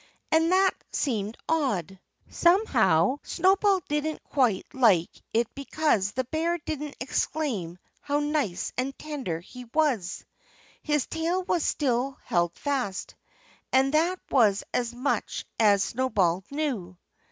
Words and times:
And 0.31 0.51
that 0.51 0.73
seemed 0.91 1.37
odd. 1.47 1.99
Somehow 2.27 3.19
Snowball 3.21 3.83
didn't 3.87 4.23
quite 4.23 4.65
like 4.73 5.11
it 5.31 5.53
because 5.53 6.13
the 6.13 6.23
bear 6.23 6.57
didn't 6.57 6.95
exclaim 6.99 7.77
how 7.99 8.19
nice 8.19 8.73
and 8.79 8.97
tender 8.97 9.39
he 9.41 9.65
was. 9.75 10.25
His 10.81 11.05
tail 11.05 11.43
was 11.43 11.61
still 11.63 12.17
held 12.23 12.57
fast. 12.57 13.13
And 13.71 13.93
that 13.93 14.19
was 14.31 14.63
as 14.73 14.91
much 14.91 15.45
as 15.59 15.83
Snowball 15.83 16.45
knew. 16.49 16.97